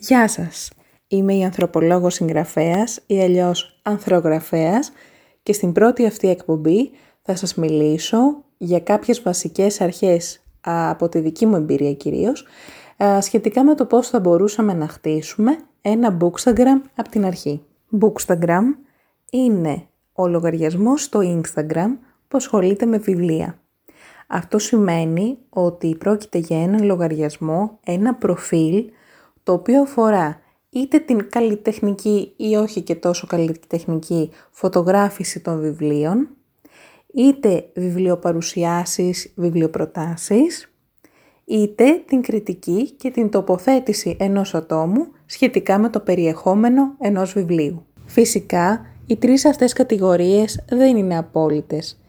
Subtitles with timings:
[0.00, 0.70] Γεια σας!
[1.08, 4.92] Είμαι η ανθρωπολόγος συγγραφέας ή αλλιώς ανθρωγραφέας
[5.42, 6.90] και στην πρώτη αυτή εκπομπή
[7.22, 12.46] θα σας μιλήσω για κάποιες βασικές αρχές από τη δική μου εμπειρία κυρίως
[13.20, 17.62] σχετικά με το πώς θα μπορούσαμε να χτίσουμε ένα Bookstagram από την αρχή.
[18.00, 18.64] Bookstagram
[19.30, 21.90] είναι ο λογαριασμός στο Instagram
[22.28, 23.58] που ασχολείται με βιβλία.
[24.26, 28.90] Αυτό σημαίνει ότι πρόκειται για ένα λογαριασμό, ένα προφίλ
[29.48, 30.40] το οποίο αφορά
[30.70, 36.28] είτε την καλλιτεχνική ή όχι και τόσο καλλιτεχνική φωτογράφηση των βιβλίων,
[37.14, 40.72] είτε βιβλιοπαρουσιάσεις, βιβλιοπροτάσεις,
[41.44, 47.86] είτε την κριτική και την τοποθέτηση ενός ατόμου σχετικά με το περιεχόμενο ενός βιβλίου.
[48.04, 52.00] Φυσικά, οι τρεις αυτές κατηγορίες δεν είναι απόλυτες.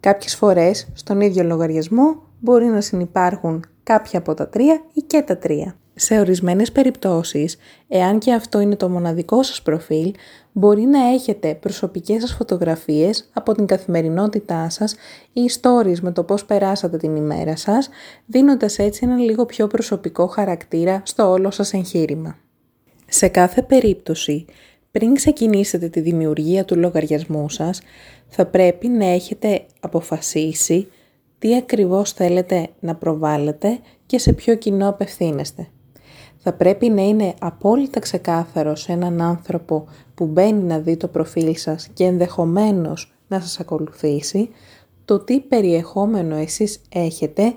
[0.00, 5.38] Κάποιες φορές, στον ίδιο λογαριασμό, μπορεί να συνεπάρχουν κάποια από τα τρία ή και τα
[5.38, 5.76] τρία.
[6.00, 7.56] Σε ορισμένες περιπτώσεις,
[7.88, 10.14] εάν και αυτό είναι το μοναδικό σας προφίλ,
[10.52, 14.94] μπορεί να έχετε προσωπικές σας φωτογραφίες από την καθημερινότητά σας
[15.32, 17.88] ή stories με το πώς περάσατε την ημέρα σας,
[18.26, 22.36] δίνοντας έτσι ένα λίγο πιο προσωπικό χαρακτήρα στο όλο σας εγχείρημα.
[23.08, 24.44] Σε κάθε περίπτωση,
[24.90, 27.80] πριν ξεκινήσετε τη δημιουργία του λογαριασμού σας,
[28.28, 30.88] θα πρέπει να έχετε αποφασίσει
[31.38, 35.68] τι ακριβώς θέλετε να προβάλλετε και σε ποιο κοινό απευθύνεστε
[36.38, 41.56] θα πρέπει να είναι απόλυτα ξεκάθαρο σε έναν άνθρωπο που μπαίνει να δει το προφίλ
[41.56, 44.50] σας και ενδεχομένως να σας ακολουθήσει,
[45.04, 47.54] το τι περιεχόμενο εσείς έχετε,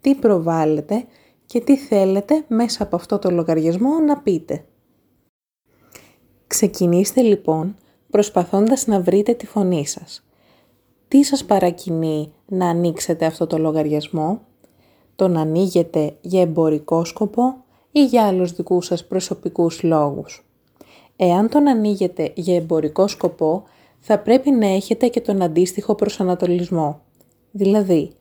[0.00, 1.04] τι προβάλλετε
[1.46, 4.64] και τι θέλετε μέσα από αυτό το λογαριασμό να πείτε.
[6.46, 7.74] Ξεκινήστε λοιπόν
[8.10, 10.24] προσπαθώντας να βρείτε τη φωνή σας.
[11.08, 14.40] Τι σας παρακινεί να ανοίξετε αυτό το λογαριασμό,
[15.16, 20.44] τον ανοίγετε για εμπορικό σκοπό ή για άλλους δικούς σας προσωπικούς λόγους.
[21.16, 23.62] Εάν τον ανοίγετε για εμπορικό σκοπό,
[23.98, 27.00] θα πρέπει να έχετε και τον αντίστοιχο προσανατολισμό.
[27.50, 28.12] Δηλαδή,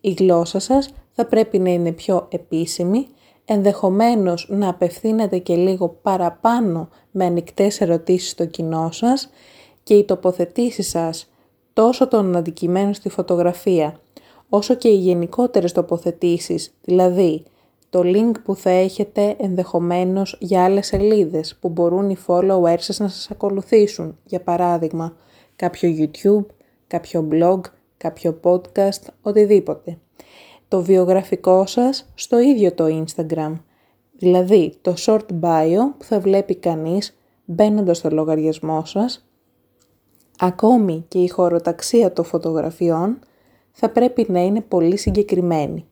[0.00, 3.06] η γλώσσα σας θα πρέπει να είναι πιο επίσημη,
[3.44, 9.30] ενδεχομένως να απευθύνετε και λίγο παραπάνω με ανοιχτές ερωτήσεις στο κοινό σας
[9.82, 11.30] και οι τοποθετήσεις σας
[11.72, 14.00] τόσο των αντικειμένων στη φωτογραφία,
[14.48, 17.42] όσο και οι γενικότερες τοποθετήσεις, δηλαδή
[17.90, 23.08] το link που θα έχετε ενδεχομένως για άλλες σελίδες που μπορούν οι followers σας να
[23.08, 24.18] σας ακολουθήσουν.
[24.24, 25.16] Για παράδειγμα,
[25.56, 26.46] κάποιο YouTube,
[26.86, 27.60] κάποιο blog,
[27.96, 29.98] κάποιο podcast, οτιδήποτε.
[30.68, 33.52] Το βιογραφικό σας στο ίδιο το Instagram.
[34.18, 39.28] Δηλαδή το short bio που θα βλέπει κανείς μπαίνοντας στο λογαριασμό σας.
[40.38, 43.18] Ακόμη και η χωροταξία των φωτογραφιών
[43.72, 45.86] θα πρέπει να είναι πολύ συγκεκριμένη.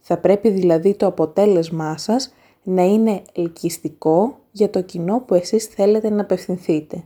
[0.00, 6.10] Θα πρέπει δηλαδή το αποτέλεσμά σας να είναι ελκυστικό για το κοινό που εσείς θέλετε
[6.10, 7.04] να απευθυνθείτε.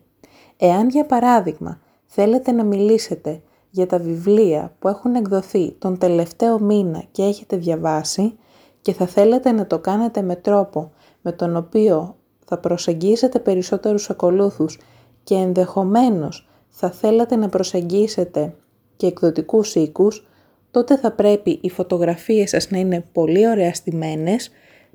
[0.56, 7.04] Εάν για παράδειγμα θέλετε να μιλήσετε για τα βιβλία που έχουν εκδοθεί τον τελευταίο μήνα
[7.10, 8.38] και έχετε διαβάσει
[8.80, 14.78] και θα θέλετε να το κάνετε με τρόπο με τον οποίο θα προσεγγίσετε περισσότερους ακολούθους
[15.24, 18.54] και ενδεχομένως θα θέλετε να προσεγγίσετε
[18.96, 20.26] και εκδοτικούς οίκους,
[20.74, 24.50] τότε θα πρέπει οι φωτογραφίες σας να είναι πολύ ωραία στημένες,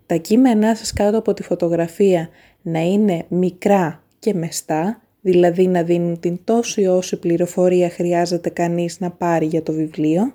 [0.05, 2.29] τα κείμενά σας κάτω από τη φωτογραφία
[2.61, 9.11] να είναι μικρά και μεστά, δηλαδή να δίνουν την τόση όση πληροφορία χρειάζεται κανείς να
[9.11, 10.33] πάρει για το βιβλίο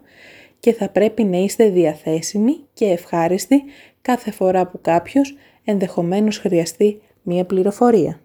[0.60, 3.62] και θα πρέπει να είστε διαθέσιμοι και ευχάριστοι
[4.02, 5.34] κάθε φορά που κάποιος
[5.64, 8.20] ενδεχομένως χρειαστεί μία πληροφορία.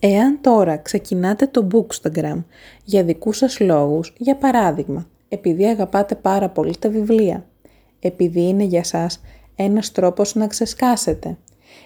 [0.00, 2.44] Εάν τώρα ξεκινάτε το Bookstagram
[2.84, 7.46] για δικούς σας λόγους, για παράδειγμα, επειδή αγαπάτε πάρα πολύ τα βιβλία,
[8.00, 9.20] επειδή είναι για σας
[9.54, 11.38] ένας τρόπος να ξεσκάσετε,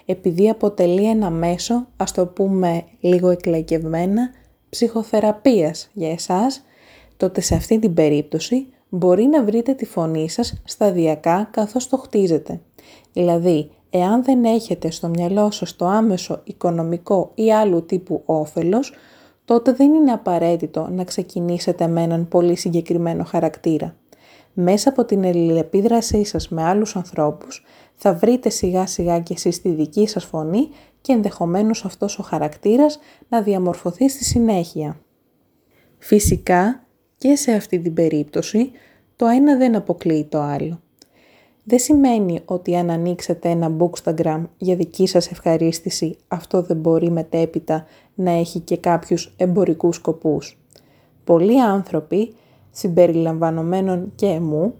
[0.07, 4.31] επειδή αποτελεί ένα μέσο, ας το πούμε λίγο εκλαϊκευμένα,
[4.69, 6.65] ψυχοθεραπείας για εσάς,
[7.17, 12.61] τότε σε αυτή την περίπτωση μπορεί να βρείτε τη φωνή σας σταδιακά καθώς το χτίζετε.
[13.13, 18.93] Δηλαδή, εάν δεν έχετε στο μυαλό σας το άμεσο οικονομικό ή άλλου τύπου όφελος,
[19.45, 23.97] τότε δεν είναι απαραίτητο να ξεκινήσετε με έναν πολύ συγκεκριμένο χαρακτήρα.
[24.53, 29.69] Μέσα από την ελληνεπίδρασή σας με άλλους ανθρώπους θα βρείτε σιγά σιγά και εσείς τη
[29.69, 30.69] δική σας φωνή
[31.01, 32.99] και ενδεχομένως αυτός ο χαρακτήρας
[33.29, 35.01] να διαμορφωθεί στη συνέχεια.
[35.99, 36.85] Φυσικά
[37.19, 38.71] και σε αυτή την περίπτωση
[39.17, 40.81] το ένα δεν αποκλείει το άλλο.
[41.65, 47.87] Δεν σημαίνει ότι αν ανοίξετε ένα bookstagram για δική σας ευχαρίστηση αυτό δεν μπορεί μετέπειτα
[48.15, 50.59] να έχει και κάποιους εμπορικούς σκοπούς.
[51.25, 52.35] Πολλοί άνθρωποι,
[52.71, 54.75] συμπεριλαμβανομένων και εμού,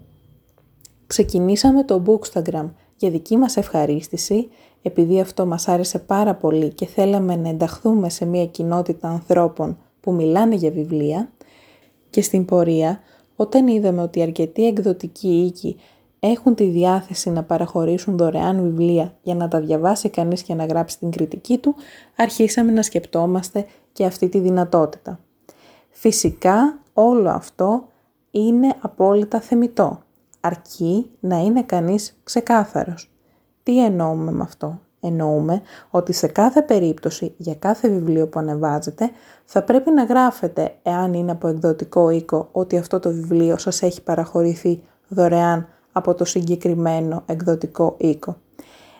[1.07, 4.49] ξεκινήσαμε το bookstagram για δική μας ευχαρίστηση
[4.81, 10.13] επειδή αυτό μας άρεσε πάρα πολύ και θέλαμε να ενταχθούμε σε μια κοινότητα ανθρώπων που
[10.13, 11.31] μιλάνε για βιβλία
[12.09, 12.99] και στην πορεία
[13.35, 15.77] όταν είδαμε ότι αρκετοί εκδοτικοί οίκοι
[16.27, 20.99] έχουν τη διάθεση να παραχωρήσουν δωρεάν βιβλία για να τα διαβάσει κανείς και να γράψει
[20.99, 21.75] την κριτική του,
[22.15, 25.19] αρχίσαμε να σκεπτόμαστε και αυτή τη δυνατότητα.
[25.89, 27.87] Φυσικά όλο αυτό
[28.31, 30.01] είναι απόλυτα θεμητό,
[30.39, 33.11] αρκεί να είναι κανείς ξεκάθαρος.
[33.63, 39.11] Τι εννοούμε με αυτό; Εννοούμε ότι σε κάθε περίπτωση, για κάθε βιβλίο που ανεβάζετε,
[39.45, 44.01] θα πρέπει να γράφετε, εάν είναι από εκδοτικό οίκο, ότι αυτό το βιβλίο σας έχει
[44.03, 48.37] παραχωρηθεί δωρεάν από το συγκεκριμένο εκδοτικό οίκο.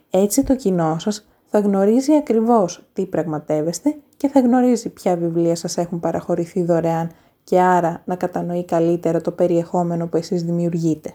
[0.09, 5.77] Έτσι το κοινό σας θα γνωρίζει ακριβώς τι πραγματεύεστε και θα γνωρίζει ποια βιβλία σας
[5.77, 7.11] έχουν παραχωρηθεί δωρεάν
[7.43, 11.13] και άρα να κατανοεί καλύτερα το περιεχόμενο που εσείς δημιουργείτε.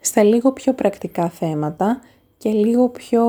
[0.00, 2.00] Στα λίγο πιο πρακτικά θέματα
[2.36, 3.22] και λίγο πιο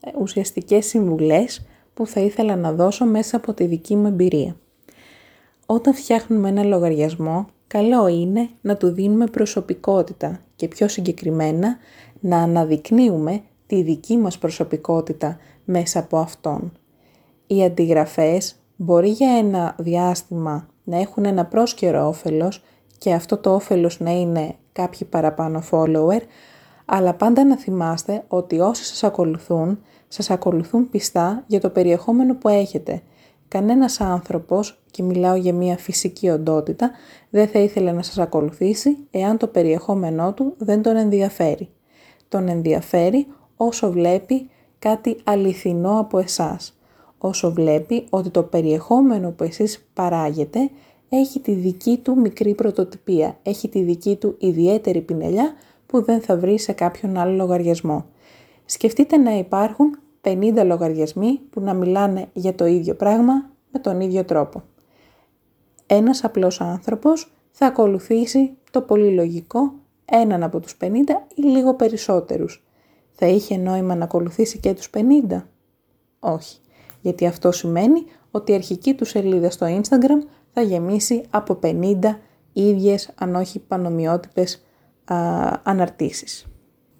[0.00, 4.56] ε, ουσιαστικές συμβουλές που θα ήθελα να δώσω μέσα από τη δική μου εμπειρία.
[5.66, 11.76] Όταν φτιάχνουμε ένα λογαριασμό, καλό είναι να του δίνουμε προσωπικότητα και πιο συγκεκριμένα
[12.20, 16.72] να αναδεικνύουμε τη δική μας προσωπικότητα μέσα από αυτόν.
[17.46, 22.62] Οι αντιγραφές μπορεί για ένα διάστημα να έχουν ένα πρόσκαιρο όφελος
[22.98, 26.20] και αυτό το όφελος να είναι κάποιοι παραπάνω follower,
[26.84, 29.78] αλλά πάντα να θυμάστε ότι όσοι σας ακολουθούν,
[30.08, 33.02] σας ακολουθούν πιστά για το περιεχόμενο που έχετε.
[33.52, 36.90] Κανένας άνθρωπος, και μιλάω για μια φυσική οντότητα,
[37.30, 41.68] δεν θα ήθελε να σας ακολουθήσει εάν το περιεχόμενό του δεν τον ενδιαφέρει.
[42.28, 43.26] Τον ενδιαφέρει
[43.56, 46.78] όσο βλέπει κάτι αληθινό από εσάς.
[47.18, 50.70] Όσο βλέπει ότι το περιεχόμενο που εσείς παράγετε
[51.08, 55.52] έχει τη δική του μικρή πρωτοτυπία, έχει τη δική του ιδιαίτερη πινελιά
[55.86, 58.06] που δεν θα βρει σε κάποιον άλλο λογαριασμό.
[58.64, 64.24] Σκεφτείτε να υπάρχουν 50 λογαριασμοί που να μιλάνε για το ίδιο πράγμα με τον ίδιο
[64.24, 64.62] τρόπο.
[65.86, 69.72] Ένας απλός άνθρωπος θα ακολουθήσει το πολύ λογικό
[70.04, 70.86] έναν από τους 50
[71.34, 72.64] ή λίγο περισσότερους.
[73.12, 74.90] Θα είχε νόημα να ακολουθήσει και τους
[75.30, 75.42] 50?
[76.20, 76.58] Όχι,
[77.00, 81.96] γιατί αυτό σημαίνει ότι η αρχική του σελίδα στο Instagram θα γεμίσει από 50
[82.52, 84.64] ίδιες αν όχι πανομοιότυπες
[85.04, 85.16] α,
[85.62, 86.46] αναρτήσεις.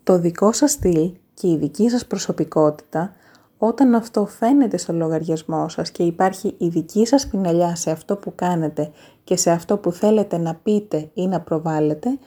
[0.02, 3.12] Το δικό σας στυλ και η δική σας προσωπικότητα
[3.58, 8.32] όταν αυτό φαίνεται στο λογαριασμό σας και υπάρχει η δική σας πινελιά σε αυτό που
[8.34, 8.90] κάνετε
[9.24, 12.18] και σε αυτό που θέλετε να πείτε ή να προβάλλετε,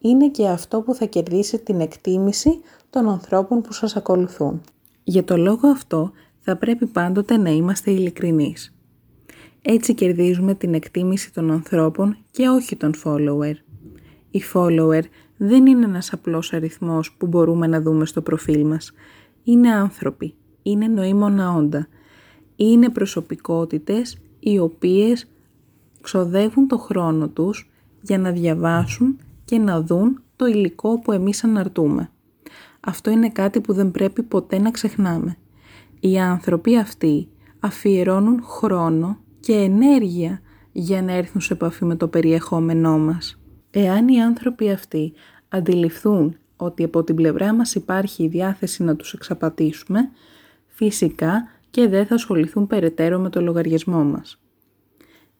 [0.00, 2.60] είναι και αυτό που θα κερδίσει την εκτίμηση
[2.90, 4.60] των ανθρώπων που σας ακολουθούν.
[5.04, 8.74] Για το λόγο αυτό θα πρέπει πάντοτε να είμαστε ειλικρινείς.
[9.62, 13.54] Έτσι κερδίζουμε την εκτίμηση των ανθρώπων και όχι των follower.
[14.30, 15.02] Οι follower
[15.44, 18.92] δεν είναι ένας απλός αριθμός που μπορούμε να δούμε στο προφίλ μας.
[19.44, 21.86] Είναι άνθρωποι, είναι νοήμονα όντα.
[22.56, 25.26] Είναι προσωπικότητες οι οποίες
[26.00, 32.10] ξοδεύουν το χρόνο τους για να διαβάσουν και να δουν το υλικό που εμείς αναρτούμε.
[32.80, 35.36] Αυτό είναι κάτι που δεν πρέπει ποτέ να ξεχνάμε.
[36.00, 37.28] Οι άνθρωποι αυτοί
[37.60, 40.40] αφιερώνουν χρόνο και ενέργεια
[40.72, 43.36] για να έρθουν σε επαφή με το περιεχόμενό μας.
[43.74, 45.12] Εάν οι άνθρωποι αυτοί
[45.52, 50.10] αντιληφθούν ότι από την πλευρά μας υπάρχει η διάθεση να τους εξαπατήσουμε,
[50.66, 54.40] φυσικά και δεν θα ασχοληθούν περαιτέρω με το λογαριασμό μας.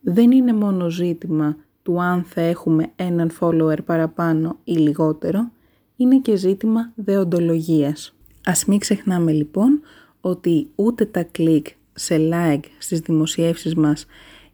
[0.01, 5.51] Δεν είναι μόνο ζήτημα του αν θα έχουμε έναν follower παραπάνω ή λιγότερο,
[5.97, 8.15] είναι και ζήτημα δεοντολογίας.
[8.45, 9.81] Ας μην ξεχνάμε λοιπόν
[10.21, 14.07] ότι ούτε τα κλικ σε like στις δημοσιεύσεις μας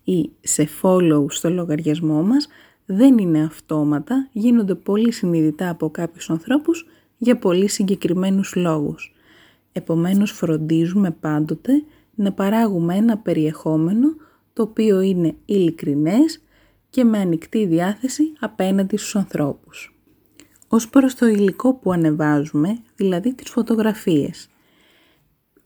[0.04, 2.48] ή σε follow στο λογαριασμό μας
[2.90, 6.86] δεν είναι αυτόματα, γίνονται πολύ συνειδητά από κάποιους ανθρώπους
[7.18, 9.14] για πολύ συγκεκριμένους λόγους.
[9.72, 11.72] Επομένως φροντίζουμε πάντοτε
[12.14, 14.08] να παράγουμε ένα περιεχόμενο
[14.52, 16.42] το οποίο είναι ειλικρινές
[16.90, 19.98] και με ανοιχτή διάθεση απέναντι στους ανθρώπους.
[20.68, 24.48] Ως προς το υλικό που ανεβάζουμε, δηλαδή τις φωτογραφίες.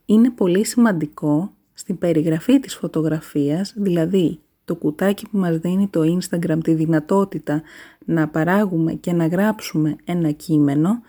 [0.06, 4.40] Είναι πολύ σημαντικό στην περιγραφή της φωτογραφίας, δηλαδή
[4.72, 7.62] το κουτάκι που μας δίνει το Instagram τη δυνατότητα
[8.04, 11.00] να παράγουμε και να γράψουμε ένα κείμενο,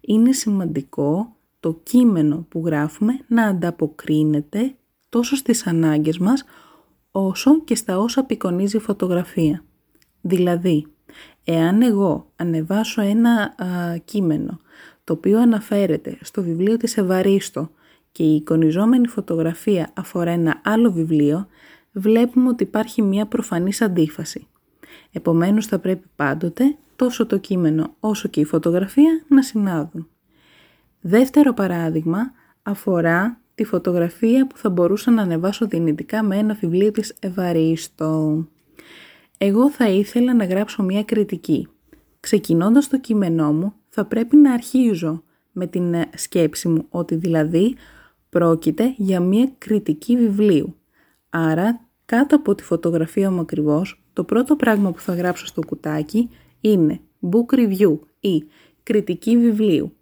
[0.00, 4.74] είναι σημαντικό το κείμενο που γράφουμε να ανταποκρίνεται
[5.08, 6.44] τόσο στις ανάγκες μας,
[7.10, 9.64] όσο και στα όσα απεικονίζει η φωτογραφία.
[10.20, 10.86] Δηλαδή,
[11.44, 13.54] εάν εγώ ανεβάσω ένα
[14.04, 14.60] κείμενο
[15.04, 17.70] το οποίο αναφέρεται στο βιβλίο της Ευαρίστο
[18.12, 21.46] και η εικονιζόμενη φωτογραφία αφορά ένα άλλο βιβλίο,
[21.98, 24.46] βλέπουμε ότι υπάρχει μια προφανής αντίφαση.
[25.12, 30.08] Επομένως θα πρέπει πάντοτε τόσο το κείμενο όσο και η φωτογραφία να συνάδουν.
[31.00, 37.14] Δεύτερο παράδειγμα, αφορά τη φωτογραφία που θα μπορούσα να ανεβάσω δυνητικά με ένα βιβλίο της
[37.20, 38.44] Ευαρίστο.
[39.38, 41.68] Εγώ θα ήθελα να γράψω μια κριτική.
[42.20, 45.22] Ξεκινώντας το κείμενό μου θα πρέπει να αρχίζω
[45.52, 47.76] με την σκέψη μου ότι δηλαδή
[48.28, 50.76] πρόκειται για μια κριτική βιβλίου.
[51.30, 56.30] Άρα κάτω από τη φωτογραφία μου ακριβώς, το πρώτο πράγμα που θα γράψω στο κουτάκι
[56.60, 58.44] είναι book review ή
[58.82, 59.92] κριτική βιβλίου.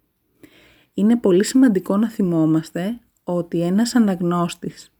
[0.93, 4.91] Είναι πολύ σημαντικό να θυμόμαστε ότι ένας αναγνώστης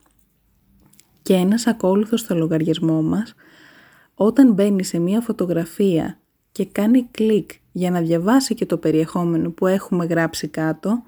[1.22, 3.34] και ένας ακόλουθος στο λογαριασμό μας
[4.16, 6.20] όταν μπαίνει σε μία φωτογραφία
[6.52, 11.04] και κάνει κλικ για να διαβάσει και το περιεχόμενο που έχουμε γράψει κάτω,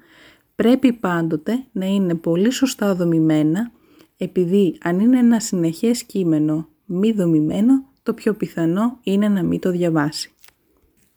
[0.54, 3.70] πρέπει πάντοτε να είναι πολύ σωστά δομημένα,
[4.18, 9.70] επειδή αν είναι ένα συνεχές κείμενο μη δομημένο, το πιο πιθανό είναι να μην το
[9.70, 10.30] διαβάσει.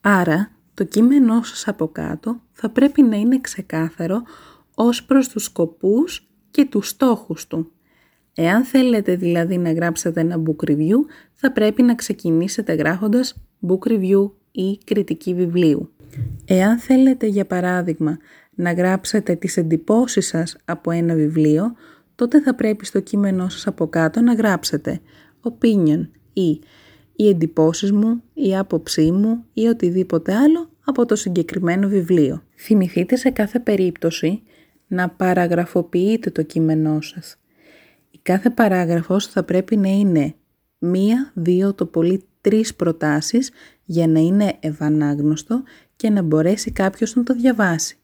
[0.01, 4.21] Άρα, το κείμενό σας από κάτω θα πρέπει να είναι ξεκάθαρο
[4.75, 7.71] ως προς τους σκοπούς και τους στόχους του.
[8.35, 10.97] Εάν θέλετε δηλαδή να γράψετε ένα book review,
[11.33, 15.91] θα πρέπει να ξεκινήσετε γράφοντας book review ή κριτική βιβλίου.
[16.45, 18.17] Εάν θέλετε για παράδειγμα
[18.55, 21.75] να γράψετε τις εντυπώσεις σας από ένα βιβλίο,
[22.21, 24.99] τότε θα πρέπει στο κείμενό σας από κάτω να γράψετε
[25.41, 26.61] opinion ή
[27.15, 32.43] οι εντυπώσεις μου, η άποψή μου ή οτιδήποτε άλλο από το συγκεκριμένο βιβλίο.
[32.55, 34.41] Θυμηθείτε σε κάθε περίπτωση
[34.87, 37.37] να παραγραφοποιείτε το κείμενό σας.
[38.11, 40.33] Η κάθε παράγραφος θα πρέπει να είναι
[40.77, 43.51] μία, δύο, το πολύ τρεις προτάσεις
[43.85, 45.63] για να είναι ευανάγνωστο
[45.95, 47.95] και να μπορέσει κάποιος να το διαβάσει.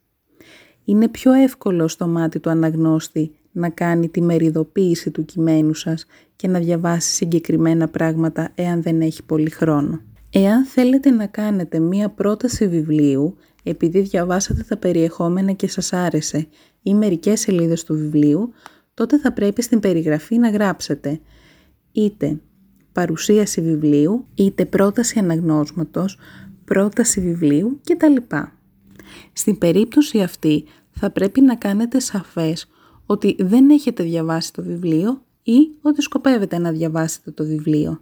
[0.83, 6.47] Είναι πιο εύκολο στο μάτι του αναγνώστη να κάνει τη μεριδοποίηση του κειμένου σας και
[6.47, 10.01] να διαβάσει συγκεκριμένα πράγματα εάν δεν έχει πολύ χρόνο.
[10.29, 16.47] Εάν θέλετε να κάνετε μία πρόταση βιβλίου, επειδή διαβάσατε τα περιεχόμενα και σας άρεσε
[16.81, 18.53] ή μερικές σελίδες του βιβλίου,
[18.93, 21.19] τότε θα πρέπει στην περιγραφή να γράψετε
[21.91, 22.39] είτε
[22.91, 26.17] παρουσίαση βιβλίου, είτε πρόταση αναγνώσματος,
[26.65, 28.35] πρόταση βιβλίου κτλ.
[29.33, 32.67] Στην περίπτωση αυτή θα πρέπει να κάνετε σαφές
[33.07, 38.01] ότι δεν έχετε διαβάσει το βιβλίο ή ότι σκοπεύετε να διαβάσετε το βιβλίο.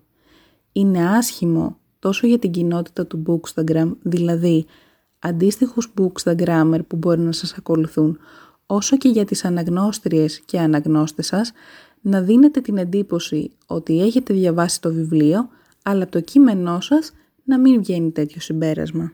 [0.71, 4.65] Είναι άσχημο τόσο για την κοινότητα του Bookstagram, δηλαδή
[5.19, 8.17] αντίστοιχους Bookstagrammer που μπορεί να σας ακολουθούν,
[8.65, 11.51] όσο και για τις αναγνώστριες και αναγνώστες σας,
[12.01, 15.49] να δίνετε την εντύπωση ότι έχετε διαβάσει το βιβλίο,
[15.83, 17.11] αλλά το κείμενό σας
[17.43, 19.13] να μην βγαίνει τέτοιο συμπέρασμα.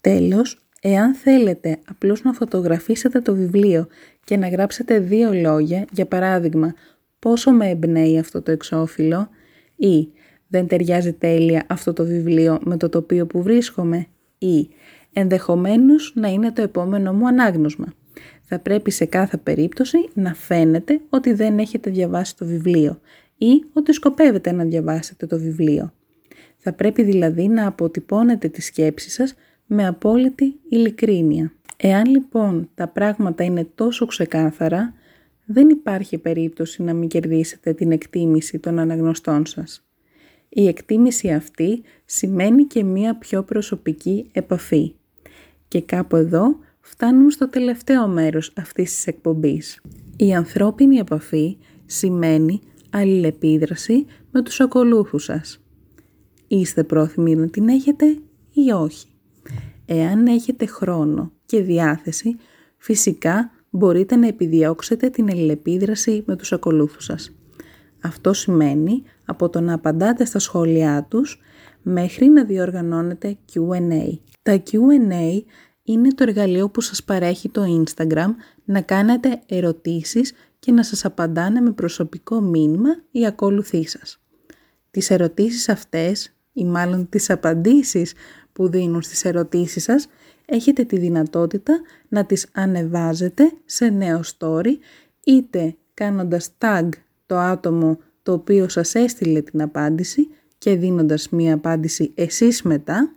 [0.00, 3.86] Τέλος, εάν θέλετε απλώς να φωτογραφίσετε το βιβλίο
[4.24, 6.74] και να γράψετε δύο λόγια, για παράδειγμα,
[7.18, 9.28] πόσο με εμπνέει αυτό το εξώφυλλο
[9.76, 10.08] ή
[10.48, 14.06] δεν ταιριάζει τέλεια αυτό το βιβλίο με το τοπίο που βρίσκομαι
[14.38, 14.68] ή
[15.12, 17.94] ενδεχομένως να είναι το επόμενο μου ανάγνωσμα.
[18.42, 23.00] Θα πρέπει σε κάθε περίπτωση να φαίνεται ότι δεν έχετε διαβάσει το βιβλίο
[23.38, 25.92] ή ότι σκοπεύετε να διαβάσετε το βιβλίο.
[26.56, 29.34] Θα πρέπει δηλαδή να αποτυπώνετε τη σκέψη σας
[29.66, 31.52] με απόλυτη ειλικρίνεια.
[31.76, 34.94] Εάν λοιπόν τα πράγματα είναι τόσο ξεκάθαρα,
[35.44, 39.86] δεν υπάρχει περίπτωση να μην κερδίσετε την εκτίμηση των αναγνωστών σας.
[40.48, 44.94] Η εκτίμηση αυτή σημαίνει και μία πιο προσωπική επαφή.
[45.68, 49.80] Και κάπου εδώ φτάνουμε στο τελευταίο μέρος αυτής της εκπομπής.
[50.16, 51.56] Η ανθρώπινη επαφή
[51.86, 55.60] σημαίνει αλληλεπίδραση με τους ακολούθους σας.
[56.46, 58.06] Είστε πρόθυμοι να την έχετε
[58.52, 59.06] ή όχι;
[59.86, 62.36] Εάν έχετε χρόνο και διάθεση,
[62.76, 67.34] φυσικά μπορείτε να επιδιώξετε την αλληλεπίδραση με τους ακολούθους σας.
[68.02, 71.40] Αυτό σημαίνει από το να απαντάτε στα σχόλιά τους
[71.82, 74.18] μέχρι να διοργανώνετε Q&A.
[74.42, 75.42] Τα Q&A
[75.82, 78.28] είναι το εργαλείο που σας παρέχει το Instagram
[78.64, 84.20] να κάνετε ερωτήσεις και να σας απαντάνε με προσωπικό μήνυμα οι ακόλουθοί σας.
[84.90, 88.12] Τις ερωτήσεις αυτές ή μάλλον τις απαντήσεις
[88.56, 90.08] που δίνουν στις ερωτήσεις σας
[90.46, 94.72] έχετε τη δυνατότητα να τις ανεβάζετε σε νέο story
[95.24, 96.88] είτε κάνοντας tag
[97.26, 103.12] το άτομο το οποίο σας έστειλε την απάντηση και δίνοντας μία απάντηση εσείς μετά,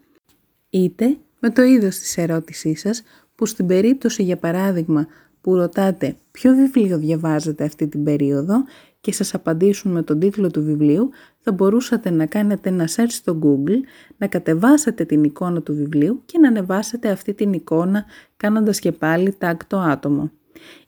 [0.69, 3.03] είτε με το είδος της ερώτησής σας
[3.35, 5.07] που στην περίπτωση για παράδειγμα
[5.41, 8.63] που ρωτάτε ποιο βιβλίο διαβάζετε αυτή την περίοδο
[9.01, 13.39] και σας απαντήσουν με τον τίτλο του βιβλίου, θα μπορούσατε να κάνετε ένα search στο
[13.43, 13.79] Google,
[14.17, 18.05] να κατεβάσετε την εικόνα του βιβλίου και να ανεβάσετε αυτή την εικόνα
[18.37, 20.31] κάνοντας και πάλι tag το άτομο.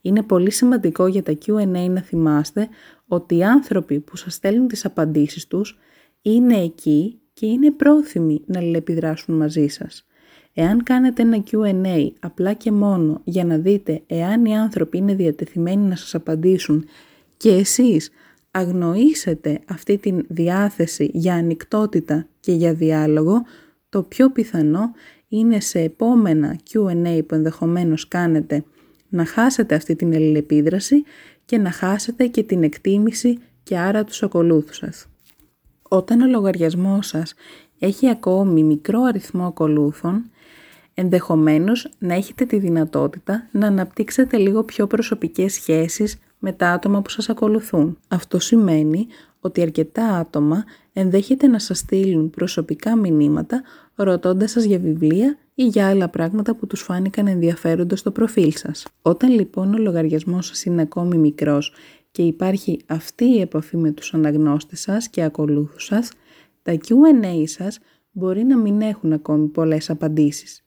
[0.01, 2.69] Είναι πολύ σημαντικό για τα Q&A να θυμάστε
[3.07, 5.79] ότι οι άνθρωποι που σας στέλνουν τις απαντήσεις τους
[6.21, 10.05] είναι εκεί και είναι πρόθυμοι να λεπιδράσουν μαζί σας.
[10.53, 15.87] Εάν κάνετε ένα Q&A απλά και μόνο για να δείτε εάν οι άνθρωποι είναι διατεθειμένοι
[15.87, 16.85] να σας απαντήσουν
[17.37, 18.09] και εσείς
[18.51, 23.43] αγνοήσετε αυτή τη διάθεση για ανοιχτότητα και για διάλογο,
[23.89, 24.91] το πιο πιθανό
[25.27, 28.63] είναι σε επόμενα Q&A που ενδεχομένως κάνετε
[29.09, 31.03] να χάσετε αυτή την ελληνεπίδραση
[31.45, 35.07] και να χάσετε και την εκτίμηση και άρα τους ακολούθους σας.
[35.81, 37.33] Όταν ο λογαριασμός σας
[37.79, 40.29] έχει ακόμη μικρό αριθμό ακολούθων,
[40.93, 47.09] ενδεχομένως να έχετε τη δυνατότητα να αναπτύξετε λίγο πιο προσωπικές σχέσεις με τα άτομα που
[47.09, 47.97] σας ακολουθούν.
[48.07, 49.07] Αυτό σημαίνει
[49.39, 53.63] ότι αρκετά άτομα ενδέχεται να σας στείλουν προσωπικά μηνύματα
[53.95, 58.85] ρωτώντας σας για βιβλία ή για άλλα πράγματα που τους φάνηκαν ενδιαφέροντα στο προφίλ σας.
[59.01, 61.73] Όταν λοιπόν ο λογαριασμός σας είναι ακόμη μικρός
[62.11, 66.11] και υπάρχει αυτή η επαφή με τους αναγνώστες σας και ακολούθους σας,
[66.61, 67.79] τα Q&A σας
[68.11, 70.65] μπορεί να μην έχουν ακόμη πολλές απαντήσεις.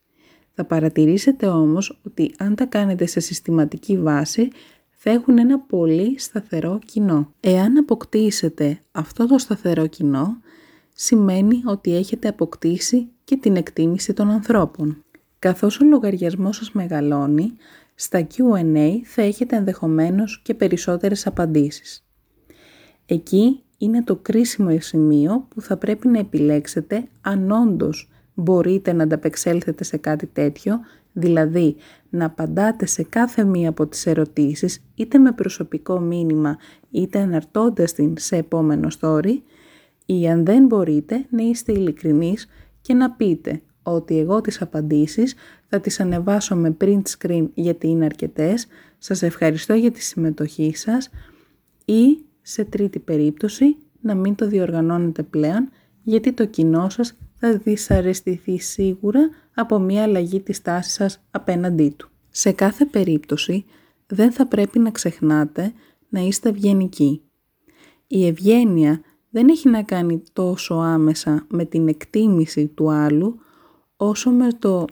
[0.57, 4.49] Θα παρατηρήσετε όμως ότι αν τα κάνετε σε συστηματική βάση,
[5.07, 7.33] θα έχουν ένα πολύ σταθερό κοινό.
[7.41, 10.37] Εάν αποκτήσετε αυτό το σταθερό κοινό,
[10.95, 15.05] σημαίνει ότι έχετε αποκτήσει και την εκτίμηση των ανθρώπων.
[15.39, 17.53] Καθώς ο λογαριασμός σας μεγαλώνει,
[17.95, 22.05] στα Q&A θα έχετε ενδεχομένως και περισσότερες απαντήσεις.
[23.07, 29.85] Εκεί είναι το κρίσιμο σημείο που θα πρέπει να επιλέξετε αν όντως μπορείτε να ανταπεξέλθετε
[29.85, 30.81] σε κάτι τέτοιο,
[31.15, 31.77] δηλαδή
[32.11, 36.57] να απαντάτε σε κάθε μία από τις ερωτήσεις, είτε με προσωπικό μήνυμα,
[36.91, 39.39] είτε αναρτώντας την σε επόμενο story,
[40.07, 42.47] ή αν δεν μπορείτε να είστε ειλικρινείς
[42.81, 45.35] και να πείτε ότι εγώ τις απαντήσεις
[45.69, 48.67] θα τις ανεβάσω με print screen γιατί είναι αρκετές,
[48.99, 51.11] σας ευχαριστώ για τη συμμετοχή σας.
[51.85, 55.71] Ή σε τρίτη περίπτωση να μην το διοργανώνετε πλέον
[56.03, 62.09] γιατί το κοινό σας θα δυσαρεστηθεί σίγουρα από μια αλλαγή της τάσης σας απέναντί του.
[62.31, 63.65] Σε κάθε περίπτωση
[64.07, 65.73] δεν θα πρέπει να ξεχνάτε
[66.09, 67.23] να είστε ευγενικοί.
[68.07, 69.01] Η ευγένεια
[69.31, 73.39] δεν έχει να κάνει τόσο άμεσα με την εκτίμηση του άλλου,
[73.97, 74.85] όσο με το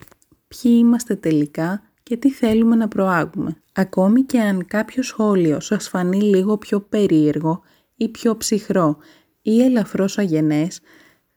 [0.49, 3.57] ποιοι είμαστε τελικά και τι θέλουμε να προάγουμε.
[3.73, 7.63] Ακόμη και αν κάποιο σχόλιο σας φανεί λίγο πιο περίεργο
[7.97, 8.97] ή πιο ψυχρό
[9.43, 10.81] ή ελαφρώς αγενές,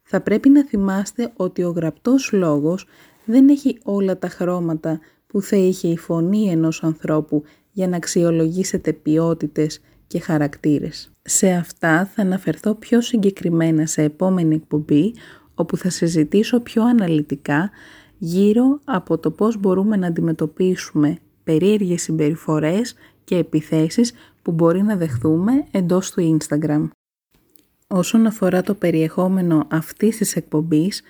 [0.07, 2.87] θα πρέπει να θυμάστε ότι ο γραπτός λόγος
[3.25, 8.93] δεν έχει όλα τα χρώματα που θα είχε η φωνή ενός ανθρώπου για να αξιολογήσετε
[8.93, 11.11] ποιότητες και χαρακτήρες.
[11.21, 15.13] Σε αυτά θα αναφερθώ πιο συγκεκριμένα σε επόμενη εκπομπή,
[15.55, 17.69] όπου θα συζητήσω πιο αναλυτικά
[18.17, 25.51] γύρω από το πώς μπορούμε να αντιμετωπίσουμε περίεργες συμπεριφορές και επιθέσεις που μπορεί να δεχθούμε
[25.71, 26.87] εντός του Instagram.
[27.97, 31.01] Όσον αφορά το περιεχόμενο αυτής της εκπομπής,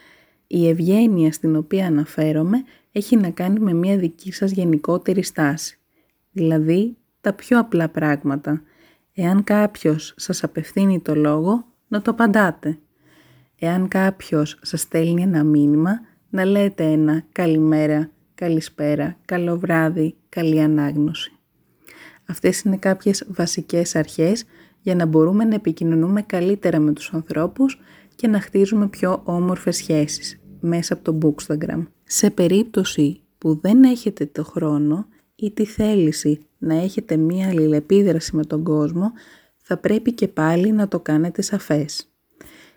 [0.47, 5.77] η ευγένεια στην οποία αναφέρομαι έχει να κάνει με μια δική σας γενικότερη στάση.
[6.31, 8.61] Δηλαδή, τα πιο απλά πράγματα.
[9.13, 12.77] Εάν κάποιος σας απευθύνει το λόγο, να το απαντάτε.
[13.59, 21.31] Εάν κάποιος σας στέλνει ένα μήνυμα, να λέτε ένα καλημέρα, καλησπέρα, καλό βράδυ, καλή ανάγνωση.
[22.25, 24.45] Αυτές είναι κάποιες βασικές αρχές
[24.85, 27.79] για να μπορούμε να επικοινωνούμε καλύτερα με τους ανθρώπους
[28.15, 31.87] και να χτίζουμε πιο όμορφες σχέσεις μέσα από το Bookstagram.
[32.03, 38.45] Σε περίπτωση που δεν έχετε το χρόνο ή τη θέληση να έχετε μία αλληλεπίδραση με
[38.45, 39.11] τον κόσμο,
[39.57, 42.11] θα πρέπει και πάλι να το κάνετε σαφές.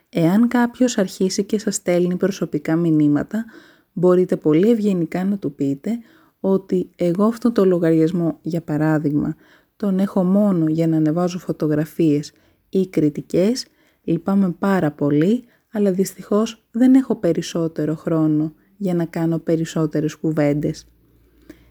[0.08, 3.44] Εάν κάποιος αρχίσει και σας στέλνει προσωπικά μηνύματα,
[3.92, 5.98] μπορείτε πολύ ευγενικά να του πείτε
[6.40, 9.36] ότι εγώ αυτό το λογαριασμό, για παράδειγμα,
[9.78, 12.32] τον έχω μόνο για να ανεβάζω φωτογραφίες
[12.68, 13.66] ή κριτικές,
[14.02, 20.86] λυπάμαι πάρα πολύ, αλλά δυστυχώς δεν έχω περισσότερο χρόνο για να κάνω περισσότερες κουβέντες.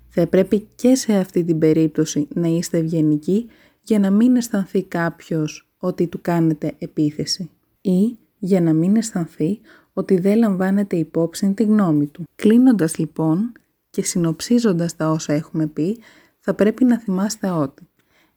[0.08, 3.50] Θα πρέπει και σε αυτή την περίπτωση να είστε ευγενικοί
[3.82, 7.50] για να μην αισθανθεί κάποιος ότι του κάνετε επίθεση
[7.82, 9.60] ή για να μην αισθανθεί
[9.93, 12.24] ότι δεν λαμβάνετε υπόψη τη γνώμη του.
[12.36, 13.52] Κλείνοντας λοιπόν
[13.89, 15.98] και συνοψίζοντας τα όσα έχουμε πει,
[16.39, 17.87] θα πρέπει να θυμάστε ότι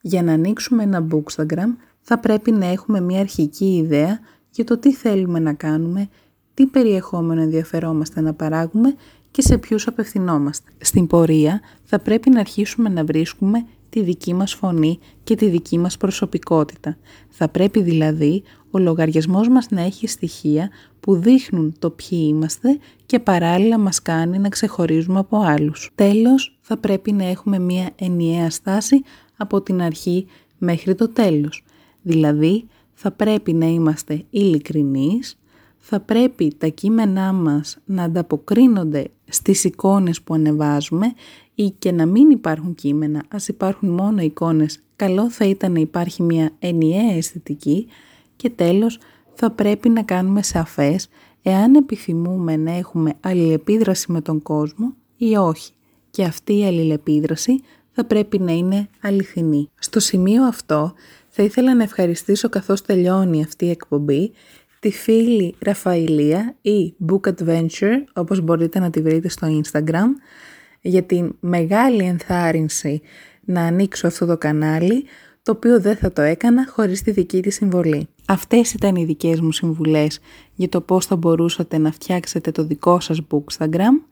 [0.01, 4.19] για να ανοίξουμε ένα bookstagram θα πρέπει να έχουμε μια αρχική ιδέα
[4.51, 6.09] για το τι θέλουμε να κάνουμε,
[6.55, 8.95] τι περιεχόμενο ενδιαφερόμαστε να παράγουμε
[9.31, 10.71] και σε ποιους απευθυνόμαστε.
[10.79, 15.79] Στην πορεία θα πρέπει να αρχίσουμε να βρίσκουμε τη δική μας φωνή και τη δική
[15.79, 16.97] μας προσωπικότητα.
[17.29, 23.19] Θα πρέπει δηλαδή ο λογαριασμός μας να έχει στοιχεία που δείχνουν το ποιοι είμαστε και
[23.19, 25.91] παράλληλα μας κάνει να ξεχωρίζουμε από άλλους.
[25.95, 29.03] Τέλος, θα πρέπει να έχουμε μία ενιαία στάση
[29.41, 30.27] από την αρχή
[30.59, 31.65] μέχρι το τέλος.
[32.03, 35.39] Δηλαδή, θα πρέπει να είμαστε ειλικρινείς,
[35.79, 41.13] θα πρέπει τα κείμενά μας να ανταποκρίνονται στις εικόνες που ανεβάζουμε
[41.55, 46.23] ή και να μην υπάρχουν κείμενα, ας υπάρχουν μόνο εικόνες, καλό θα ήταν να υπάρχει
[46.23, 47.87] μια ενιαία αισθητική
[48.37, 48.99] και τέλος
[49.35, 51.09] θα πρέπει να κάνουμε σαφές
[51.43, 55.73] εάν επιθυμούμε να έχουμε αλληλεπίδραση με τον κόσμο ή όχι.
[56.11, 57.61] Και αυτή η αλληλεπίδραση
[58.01, 59.71] θα πρέπει να είναι αληθινή.
[59.79, 60.95] Στο σημείο αυτό
[61.29, 64.33] θα ήθελα να ευχαριστήσω καθώς τελειώνει αυτή η εκπομπή
[64.81, 70.07] τη φίλη Ραφαηλία ή Book Adventure όπως μπορείτε να τη βρείτε στο Instagram
[70.81, 73.01] για την μεγάλη ενθάρρυνση
[73.45, 75.05] να ανοίξω αυτό το κανάλι
[75.43, 78.09] το οποίο δεν θα το έκανα χωρίς τη δική της συμβολή.
[78.27, 80.21] Αυτές ήταν οι δικές μου συμβουλές
[80.55, 84.03] για το πώς θα μπορούσατε να φτιάξετε το δικό σας Bookstagram.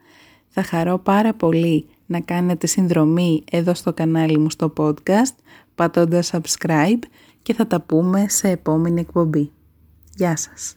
[0.49, 5.35] Θα χαρώ πάρα πολύ να κάνετε συνδρομή εδώ στο κανάλι μου στο podcast,
[5.75, 7.03] πατώντας subscribe
[7.43, 9.51] και θα τα πούμε σε επόμενη εκπομπή.
[10.15, 10.77] Γεια σας!